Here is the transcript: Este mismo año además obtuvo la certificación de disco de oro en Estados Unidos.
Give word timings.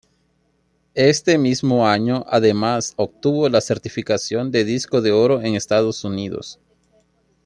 Este 0.95 1.37
mismo 1.37 1.85
año 1.87 2.23
además 2.27 2.95
obtuvo 2.97 3.47
la 3.49 3.61
certificación 3.61 4.49
de 4.49 4.63
disco 4.63 4.99
de 4.99 5.11
oro 5.11 5.43
en 5.43 5.53
Estados 5.53 6.03
Unidos. 6.03 6.59